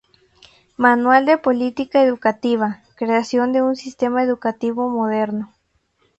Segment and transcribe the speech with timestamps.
[0.77, 5.53] Manual de política educativa, creación de un sistema educativo moderno.